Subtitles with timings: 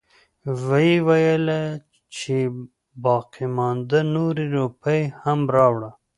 [0.67, 1.63] وويلې
[2.15, 2.35] چې
[3.03, 5.91] باقيمانده نورې روپۍ هم راوړه.